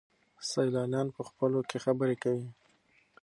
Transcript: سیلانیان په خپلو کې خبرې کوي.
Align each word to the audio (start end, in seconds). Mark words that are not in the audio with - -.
سیلانیان 0.49 1.07
په 1.15 1.21
خپلو 1.29 1.59
کې 1.69 1.77
خبرې 1.85 2.15
کوي. 2.23 2.47